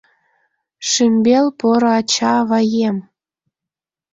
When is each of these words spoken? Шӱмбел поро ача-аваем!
Шӱмбел 0.89 1.45
поро 1.59 1.89
ача-аваем! 1.99 2.97